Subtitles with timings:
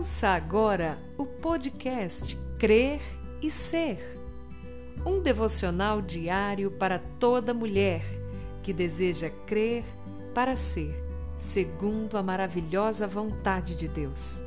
[0.00, 3.02] Ouça agora o podcast Crer
[3.42, 3.98] e Ser.
[5.04, 8.02] Um devocional diário para toda mulher
[8.62, 9.84] que deseja crer
[10.32, 10.94] para ser,
[11.36, 14.42] segundo a maravilhosa vontade de Deus.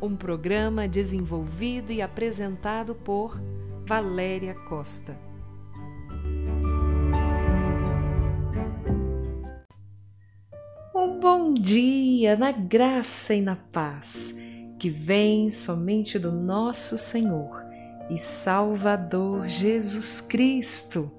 [0.00, 3.38] Um programa desenvolvido e apresentado por
[3.84, 5.14] Valéria Costa.
[10.94, 14.37] Um bom dia na graça e na paz
[14.78, 17.62] que vem somente do nosso Senhor
[18.08, 21.10] e Salvador Jesus Cristo.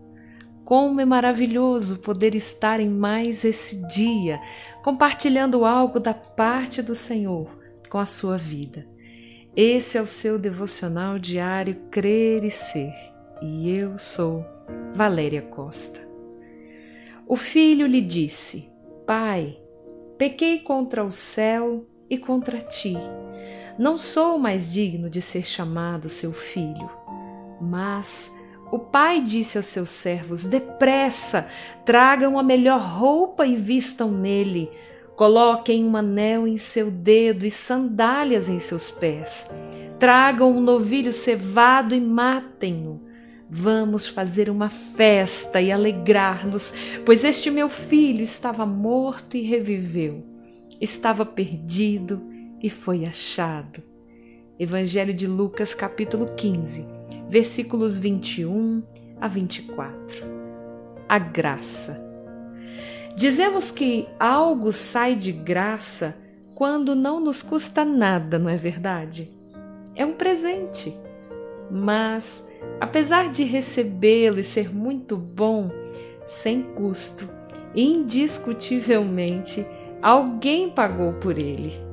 [0.63, 4.39] Como é maravilhoso poder estar em mais esse dia,
[4.83, 7.49] compartilhando algo da parte do Senhor
[7.89, 8.87] com a sua vida.
[9.55, 12.93] Esse é o seu devocional diário Crer e Ser,
[13.41, 14.45] e eu sou
[14.93, 15.99] Valéria Costa.
[17.27, 18.71] O filho lhe disse:
[19.07, 19.59] Pai,
[20.17, 22.95] pequei contra o céu e contra ti.
[23.79, 26.89] Não sou mais digno de ser chamado seu filho.
[27.61, 28.37] Mas
[28.69, 31.49] o pai disse aos seus servos: Depressa,
[31.85, 34.69] tragam a melhor roupa e vistam nele.
[35.15, 39.49] Coloquem um anel em seu dedo e sandálias em seus pés.
[39.97, 43.01] Tragam um novilho cevado e matem-no.
[43.49, 46.73] Vamos fazer uma festa e alegrar-nos,
[47.05, 50.21] pois este meu filho estava morto e reviveu,
[50.81, 52.28] estava perdido
[52.61, 53.81] e foi achado.
[54.59, 56.85] Evangelho de Lucas, capítulo 15,
[57.29, 58.83] versículos 21
[59.19, 60.25] a 24.
[61.07, 62.07] A graça.
[63.15, 66.21] Dizemos que algo sai de graça
[66.53, 69.29] quando não nos custa nada, não é verdade?
[69.95, 70.93] É um presente.
[71.71, 75.69] Mas, apesar de recebê-lo e ser muito bom,
[76.25, 77.29] sem custo,
[77.75, 79.65] indiscutivelmente
[80.01, 81.88] alguém pagou por ele.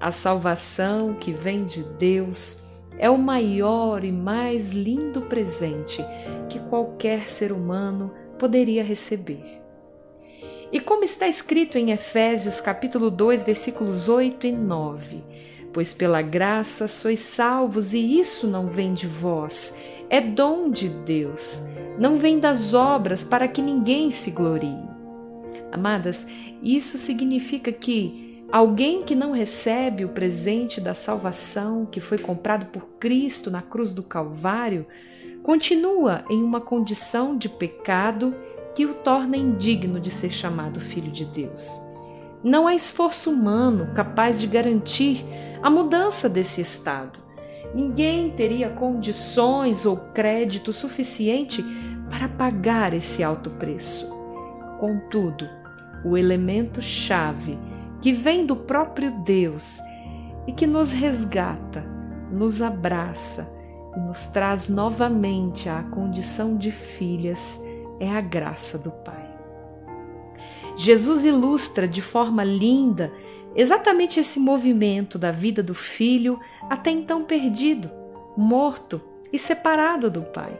[0.00, 2.62] A salvação que vem de Deus
[2.98, 6.02] é o maior e mais lindo presente
[6.48, 9.60] que qualquer ser humano poderia receber.
[10.72, 15.22] E como está escrito em Efésios capítulo 2, versículos 8 e 9:
[15.70, 21.66] Pois pela graça sois salvos, e isso não vem de vós, é dom de Deus,
[21.98, 24.88] não vem das obras para que ninguém se glorie.
[25.70, 26.30] Amadas,
[26.62, 32.86] isso significa que alguém que não recebe o presente da salvação que foi comprado por
[32.98, 34.86] Cristo na cruz do Calvário
[35.42, 38.34] continua em uma condição de pecado
[38.74, 41.80] que o torna indigno de ser chamado filho de Deus.
[42.42, 45.24] Não há esforço humano capaz de garantir
[45.62, 47.18] a mudança desse estado.
[47.74, 51.62] Ninguém teria condições ou crédito suficiente
[52.08, 54.10] para pagar esse alto preço.
[54.78, 55.48] Contudo,
[56.04, 57.58] o elemento chave
[58.00, 59.80] que vem do próprio Deus
[60.46, 61.84] e que nos resgata,
[62.30, 63.58] nos abraça
[63.96, 67.62] e nos traz novamente à condição de filhas
[67.98, 69.28] é a graça do Pai.
[70.76, 73.12] Jesus ilustra de forma linda
[73.54, 76.38] exatamente esse movimento da vida do filho
[76.70, 77.90] até então perdido,
[78.36, 79.00] morto
[79.32, 80.58] e separado do Pai.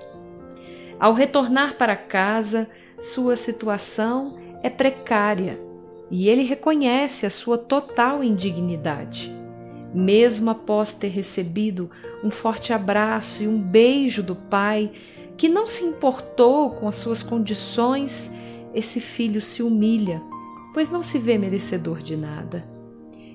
[0.99, 2.69] Ao retornar para casa,
[2.99, 5.70] sua situação é precária
[6.11, 9.35] e ele reconhece a sua total indignidade.
[9.95, 11.91] Mesmo após ter recebido
[12.25, 14.93] um forte abraço e um beijo do pai,
[15.37, 18.31] que não se importou com as suas condições,
[18.75, 20.23] esse filho se humilha,
[20.73, 22.65] pois não se vê merecedor de nada.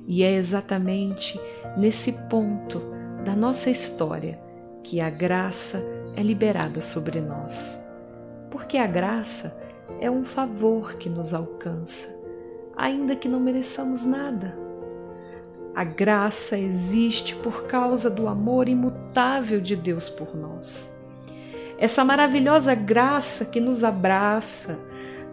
[0.07, 1.39] E é exatamente
[1.77, 2.81] nesse ponto
[3.23, 4.39] da nossa história
[4.83, 5.83] que a graça
[6.15, 7.83] é liberada sobre nós.
[8.51, 9.61] Porque a graça
[9.99, 12.24] é um favor que nos alcança,
[12.75, 14.57] ainda que não mereçamos nada.
[15.75, 20.95] A graça existe por causa do amor imutável de Deus por nós
[21.77, 24.79] essa maravilhosa graça que nos abraça,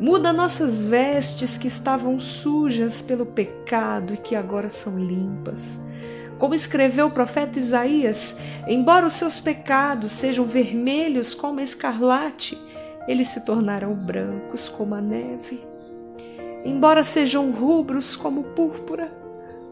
[0.00, 5.86] muda nossas vestes que estavam sujas pelo pecado e que agora são limpas.
[6.38, 12.58] Como escreveu o profeta Isaías, embora os seus pecados sejam vermelhos como a escarlate,
[13.06, 15.64] eles se tornarão brancos como a neve.
[16.64, 19.12] Embora sejam rubros como púrpura,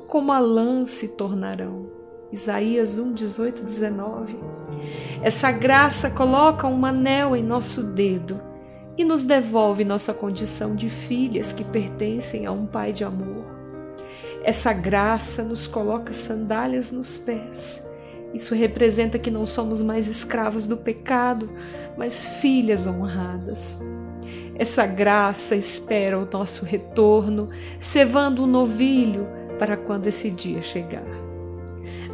[0.09, 1.87] como a lã se tornarão.
[2.33, 4.37] Isaías 1, 18, 19.
[5.23, 8.41] Essa graça coloca um anel em nosso dedo
[8.97, 13.45] e nos devolve nossa condição de filhas que pertencem a um Pai de amor.
[14.43, 17.89] Essa graça nos coloca sandálias nos pés.
[18.33, 21.51] Isso representa que não somos mais escravas do pecado,
[21.97, 23.81] mas filhas honradas.
[24.55, 27.49] Essa graça espera o nosso retorno,
[27.79, 29.27] cevando um novilho
[29.59, 31.07] para quando esse dia chegar.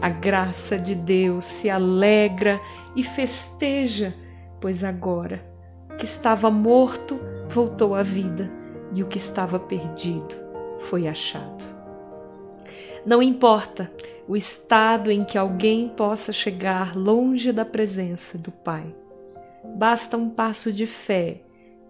[0.00, 2.60] A graça de Deus se alegra
[2.94, 4.14] e festeja,
[4.60, 5.44] pois agora
[5.90, 7.18] o que estava morto
[7.48, 8.52] voltou à vida
[8.94, 10.34] e o que estava perdido
[10.80, 11.64] foi achado.
[13.04, 13.90] Não importa
[14.28, 18.84] o estado em que alguém possa chegar longe da presença do Pai,
[19.76, 21.45] basta um passo de fé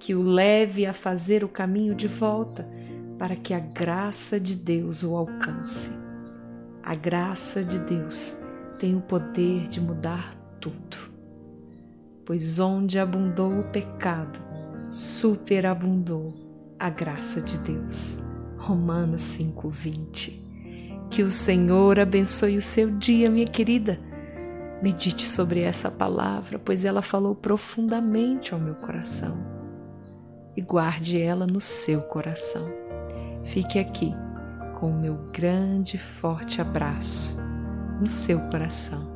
[0.06, 2.64] que o leve a fazer o caminho de volta
[3.18, 6.00] para que a graça de Deus o alcance.
[6.80, 8.36] A graça de Deus
[8.78, 10.96] tem o poder de mudar tudo.
[12.24, 14.38] Pois onde abundou o pecado,
[14.88, 16.32] superabundou
[16.78, 18.20] a graça de Deus.
[18.58, 20.40] Romanos 5:20.
[21.10, 23.98] Que o Senhor abençoe o seu dia, minha querida.
[24.80, 29.55] Medite sobre essa palavra, pois ela falou profundamente ao meu coração.
[30.56, 32.66] E guarde ela no seu coração.
[33.44, 34.14] Fique aqui
[34.74, 37.36] com o meu grande forte abraço
[38.00, 39.15] no seu coração.